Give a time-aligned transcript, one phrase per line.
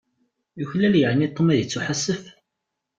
[0.59, 2.23] Yuklal yeεni Tom ad ittuḥasef?